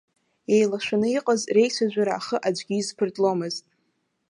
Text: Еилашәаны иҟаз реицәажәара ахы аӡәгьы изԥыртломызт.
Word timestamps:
Еилашәаны 0.55 1.07
иҟаз 1.17 1.41
реицәажәара 1.55 2.13
ахы 2.19 2.37
аӡәгьы 2.47 2.75
изԥыртломызт. 2.77 3.65